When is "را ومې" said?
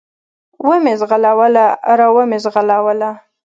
1.99-2.37